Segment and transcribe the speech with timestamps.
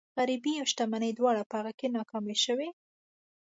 [0.17, 2.69] غريبي او شتمني دواړه په هغه کې ناکامې شوي.